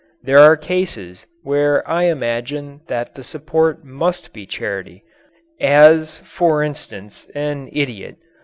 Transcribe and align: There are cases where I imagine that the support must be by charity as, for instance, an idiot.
There 0.23 0.39
are 0.39 0.57
cases 0.57 1.27
where 1.43 1.87
I 1.87 2.05
imagine 2.05 2.81
that 2.87 3.13
the 3.13 3.23
support 3.23 3.83
must 3.85 4.33
be 4.33 4.47
by 4.47 4.49
charity 4.49 5.03
as, 5.59 6.17
for 6.25 6.63
instance, 6.63 7.27
an 7.35 7.69
idiot. 7.71 8.15